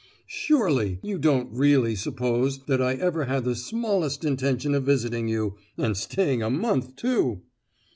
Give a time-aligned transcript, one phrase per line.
[0.25, 5.95] "Surely, you don't really suppose that I ever had the smallest intention of visiting you—and
[5.95, 7.43] staying a month too!"